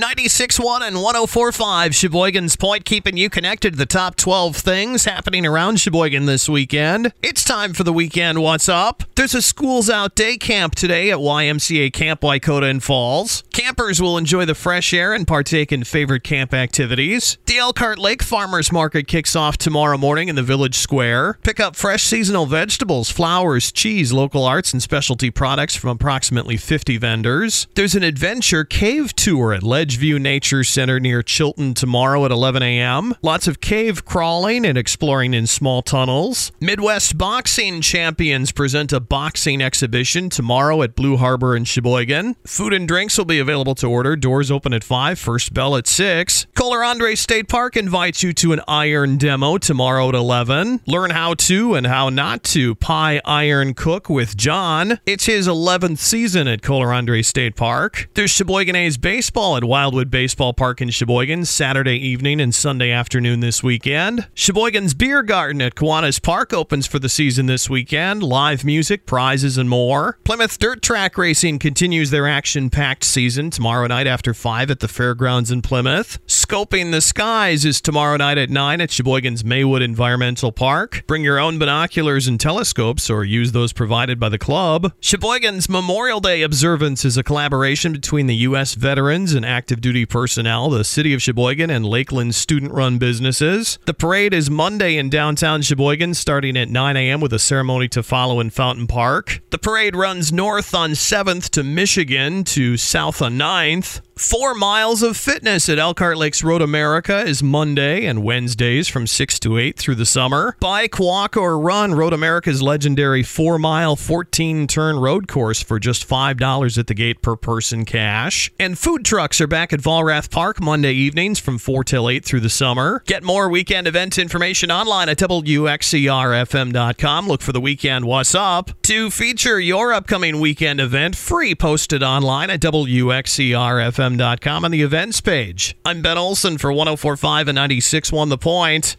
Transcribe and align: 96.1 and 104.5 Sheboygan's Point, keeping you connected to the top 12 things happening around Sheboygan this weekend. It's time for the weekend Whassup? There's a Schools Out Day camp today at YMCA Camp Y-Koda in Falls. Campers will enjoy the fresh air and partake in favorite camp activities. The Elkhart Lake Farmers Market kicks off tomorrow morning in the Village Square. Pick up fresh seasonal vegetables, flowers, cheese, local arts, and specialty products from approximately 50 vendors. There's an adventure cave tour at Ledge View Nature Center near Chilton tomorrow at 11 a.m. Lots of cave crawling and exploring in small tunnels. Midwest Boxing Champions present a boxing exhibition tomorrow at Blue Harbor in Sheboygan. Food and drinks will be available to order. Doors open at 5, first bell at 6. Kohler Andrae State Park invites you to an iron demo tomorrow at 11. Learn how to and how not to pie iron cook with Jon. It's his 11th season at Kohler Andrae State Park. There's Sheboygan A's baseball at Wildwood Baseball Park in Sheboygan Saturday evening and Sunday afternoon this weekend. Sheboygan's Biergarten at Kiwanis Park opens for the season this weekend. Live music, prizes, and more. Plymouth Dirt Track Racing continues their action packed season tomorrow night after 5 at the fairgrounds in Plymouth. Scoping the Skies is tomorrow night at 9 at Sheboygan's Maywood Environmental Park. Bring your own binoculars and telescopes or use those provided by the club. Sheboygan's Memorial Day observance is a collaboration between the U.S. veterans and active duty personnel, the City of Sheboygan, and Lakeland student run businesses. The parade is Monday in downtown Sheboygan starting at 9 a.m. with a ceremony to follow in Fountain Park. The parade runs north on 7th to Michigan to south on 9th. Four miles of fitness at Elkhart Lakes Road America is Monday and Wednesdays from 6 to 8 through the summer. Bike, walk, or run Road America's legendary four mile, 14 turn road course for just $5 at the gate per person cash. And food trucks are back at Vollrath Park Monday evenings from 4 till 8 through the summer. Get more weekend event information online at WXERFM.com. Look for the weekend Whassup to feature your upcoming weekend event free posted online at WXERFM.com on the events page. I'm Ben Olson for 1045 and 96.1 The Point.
96.1 0.00 0.80
and 0.80 0.96
104.5 0.96 1.94
Sheboygan's 1.94 2.56
Point, 2.56 2.86
keeping 2.86 3.18
you 3.18 3.28
connected 3.28 3.72
to 3.72 3.76
the 3.76 3.84
top 3.84 4.16
12 4.16 4.56
things 4.56 5.04
happening 5.04 5.44
around 5.44 5.78
Sheboygan 5.78 6.24
this 6.24 6.48
weekend. 6.48 7.12
It's 7.22 7.44
time 7.44 7.74
for 7.74 7.84
the 7.84 7.92
weekend 7.92 8.38
Whassup? 8.38 9.04
There's 9.16 9.34
a 9.34 9.42
Schools 9.42 9.90
Out 9.90 10.14
Day 10.14 10.38
camp 10.38 10.74
today 10.74 11.10
at 11.10 11.18
YMCA 11.18 11.92
Camp 11.92 12.22
Y-Koda 12.22 12.66
in 12.68 12.80
Falls. 12.80 13.42
Campers 13.52 14.00
will 14.00 14.16
enjoy 14.16 14.46
the 14.46 14.54
fresh 14.54 14.94
air 14.94 15.12
and 15.12 15.28
partake 15.28 15.70
in 15.70 15.84
favorite 15.84 16.24
camp 16.24 16.54
activities. 16.54 17.36
The 17.44 17.58
Elkhart 17.58 17.98
Lake 17.98 18.22
Farmers 18.22 18.72
Market 18.72 19.06
kicks 19.06 19.36
off 19.36 19.58
tomorrow 19.58 19.98
morning 19.98 20.28
in 20.28 20.36
the 20.36 20.42
Village 20.42 20.76
Square. 20.76 21.38
Pick 21.42 21.60
up 21.60 21.76
fresh 21.76 22.04
seasonal 22.04 22.46
vegetables, 22.46 23.10
flowers, 23.10 23.70
cheese, 23.70 24.14
local 24.14 24.44
arts, 24.46 24.72
and 24.72 24.82
specialty 24.82 25.30
products 25.30 25.76
from 25.76 25.90
approximately 25.90 26.56
50 26.56 26.96
vendors. 26.96 27.66
There's 27.74 27.94
an 27.94 28.02
adventure 28.02 28.64
cave 28.64 29.14
tour 29.14 29.52
at 29.52 29.62
Ledge 29.90 29.98
View 29.98 30.20
Nature 30.20 30.62
Center 30.62 31.00
near 31.00 31.20
Chilton 31.20 31.74
tomorrow 31.74 32.24
at 32.24 32.30
11 32.30 32.62
a.m. 32.62 33.12
Lots 33.22 33.48
of 33.48 33.60
cave 33.60 34.04
crawling 34.04 34.64
and 34.64 34.78
exploring 34.78 35.34
in 35.34 35.48
small 35.48 35.82
tunnels. 35.82 36.52
Midwest 36.60 37.18
Boxing 37.18 37.80
Champions 37.80 38.52
present 38.52 38.92
a 38.92 39.00
boxing 39.00 39.60
exhibition 39.60 40.30
tomorrow 40.30 40.82
at 40.82 40.94
Blue 40.94 41.16
Harbor 41.16 41.56
in 41.56 41.64
Sheboygan. 41.64 42.36
Food 42.46 42.72
and 42.72 42.86
drinks 42.86 43.18
will 43.18 43.24
be 43.24 43.40
available 43.40 43.74
to 43.74 43.88
order. 43.88 44.14
Doors 44.14 44.48
open 44.48 44.72
at 44.72 44.84
5, 44.84 45.18
first 45.18 45.52
bell 45.52 45.74
at 45.74 45.88
6. 45.88 46.46
Kohler 46.54 46.78
Andrae 46.78 47.18
State 47.18 47.48
Park 47.48 47.76
invites 47.76 48.22
you 48.22 48.32
to 48.34 48.52
an 48.52 48.60
iron 48.68 49.16
demo 49.16 49.58
tomorrow 49.58 50.08
at 50.08 50.14
11. 50.14 50.82
Learn 50.86 51.10
how 51.10 51.34
to 51.34 51.74
and 51.74 51.88
how 51.88 52.10
not 52.10 52.44
to 52.44 52.76
pie 52.76 53.20
iron 53.24 53.74
cook 53.74 54.08
with 54.08 54.36
Jon. 54.36 55.00
It's 55.04 55.26
his 55.26 55.48
11th 55.48 55.98
season 55.98 56.46
at 56.46 56.62
Kohler 56.62 56.90
Andrae 56.90 57.24
State 57.24 57.56
Park. 57.56 58.08
There's 58.14 58.30
Sheboygan 58.30 58.76
A's 58.76 58.96
baseball 58.96 59.56
at 59.56 59.64
Wildwood 59.80 60.10
Baseball 60.10 60.52
Park 60.52 60.82
in 60.82 60.90
Sheboygan 60.90 61.46
Saturday 61.46 61.96
evening 61.96 62.38
and 62.38 62.54
Sunday 62.54 62.90
afternoon 62.90 63.40
this 63.40 63.62
weekend. 63.62 64.28
Sheboygan's 64.34 64.92
Biergarten 64.92 65.62
at 65.62 65.74
Kiwanis 65.74 66.22
Park 66.22 66.52
opens 66.52 66.86
for 66.86 66.98
the 66.98 67.08
season 67.08 67.46
this 67.46 67.70
weekend. 67.70 68.22
Live 68.22 68.62
music, 68.62 69.06
prizes, 69.06 69.56
and 69.56 69.70
more. 69.70 70.18
Plymouth 70.22 70.58
Dirt 70.58 70.82
Track 70.82 71.16
Racing 71.16 71.60
continues 71.60 72.10
their 72.10 72.28
action 72.28 72.68
packed 72.68 73.04
season 73.04 73.48
tomorrow 73.48 73.86
night 73.86 74.06
after 74.06 74.34
5 74.34 74.70
at 74.70 74.80
the 74.80 74.86
fairgrounds 74.86 75.50
in 75.50 75.62
Plymouth. 75.62 76.18
Scoping 76.50 76.90
the 76.90 77.00
Skies 77.00 77.64
is 77.64 77.80
tomorrow 77.80 78.16
night 78.16 78.36
at 78.36 78.50
9 78.50 78.80
at 78.80 78.90
Sheboygan's 78.90 79.44
Maywood 79.44 79.82
Environmental 79.82 80.50
Park. 80.50 81.04
Bring 81.06 81.22
your 81.22 81.38
own 81.38 81.60
binoculars 81.60 82.26
and 82.26 82.40
telescopes 82.40 83.08
or 83.08 83.22
use 83.22 83.52
those 83.52 83.72
provided 83.72 84.18
by 84.18 84.30
the 84.30 84.36
club. 84.36 84.92
Sheboygan's 84.98 85.68
Memorial 85.68 86.18
Day 86.18 86.42
observance 86.42 87.04
is 87.04 87.16
a 87.16 87.22
collaboration 87.22 87.92
between 87.92 88.26
the 88.26 88.34
U.S. 88.34 88.74
veterans 88.74 89.32
and 89.32 89.46
active 89.46 89.80
duty 89.80 90.04
personnel, 90.04 90.70
the 90.70 90.82
City 90.82 91.14
of 91.14 91.22
Sheboygan, 91.22 91.70
and 91.70 91.86
Lakeland 91.86 92.34
student 92.34 92.72
run 92.72 92.98
businesses. 92.98 93.78
The 93.86 93.94
parade 93.94 94.34
is 94.34 94.50
Monday 94.50 94.96
in 94.96 95.08
downtown 95.08 95.62
Sheboygan 95.62 96.14
starting 96.14 96.56
at 96.56 96.68
9 96.68 96.96
a.m. 96.96 97.20
with 97.20 97.32
a 97.32 97.38
ceremony 97.38 97.86
to 97.90 98.02
follow 98.02 98.40
in 98.40 98.50
Fountain 98.50 98.88
Park. 98.88 99.40
The 99.50 99.58
parade 99.58 99.94
runs 99.94 100.32
north 100.32 100.74
on 100.74 100.90
7th 100.90 101.50
to 101.50 101.62
Michigan 101.62 102.42
to 102.42 102.76
south 102.76 103.22
on 103.22 103.38
9th. 103.38 104.00
Four 104.16 104.54
miles 104.54 105.02
of 105.02 105.16
fitness 105.16 105.70
at 105.70 105.78
Elkhart 105.78 106.18
Lakes 106.40 106.48
Road 106.48 106.62
America 106.62 107.18
is 107.18 107.42
Monday 107.42 108.06
and 108.06 108.22
Wednesdays 108.22 108.88
from 108.88 109.06
6 109.06 109.38
to 109.40 109.58
8 109.58 109.76
through 109.76 109.96
the 109.96 110.06
summer. 110.06 110.56
Bike, 110.58 110.98
walk, 110.98 111.36
or 111.36 111.58
run 111.58 111.94
Road 111.94 112.14
America's 112.14 112.62
legendary 112.62 113.22
four 113.22 113.58
mile, 113.58 113.94
14 113.94 114.66
turn 114.66 114.98
road 114.98 115.28
course 115.28 115.62
for 115.62 115.78
just 115.78 116.08
$5 116.08 116.78
at 116.78 116.86
the 116.86 116.94
gate 116.94 117.20
per 117.20 117.36
person 117.36 117.84
cash. 117.84 118.50
And 118.58 118.78
food 118.78 119.04
trucks 119.04 119.38
are 119.42 119.46
back 119.46 119.74
at 119.74 119.80
Vollrath 119.80 120.30
Park 120.30 120.62
Monday 120.62 120.94
evenings 120.94 121.38
from 121.38 121.58
4 121.58 121.84
till 121.84 122.08
8 122.08 122.24
through 122.24 122.40
the 122.40 122.48
summer. 122.48 123.02
Get 123.04 123.22
more 123.22 123.50
weekend 123.50 123.86
event 123.86 124.16
information 124.16 124.70
online 124.70 125.10
at 125.10 125.18
WXERFM.com. 125.18 127.28
Look 127.28 127.42
for 127.42 127.52
the 127.52 127.60
weekend 127.60 128.06
Whassup 128.06 128.72
to 128.84 129.10
feature 129.10 129.60
your 129.60 129.92
upcoming 129.92 130.40
weekend 130.40 130.80
event 130.80 131.16
free 131.16 131.54
posted 131.54 132.02
online 132.02 132.48
at 132.48 132.60
WXERFM.com 132.60 134.64
on 134.64 134.70
the 134.70 134.80
events 134.80 135.20
page. 135.20 135.76
I'm 135.84 136.00
Ben 136.00 136.16
Olson 136.16 136.29
for 136.58 136.72
1045 136.72 137.48
and 137.48 137.58
96.1 137.58 138.28
The 138.28 138.38
Point. 138.38 138.96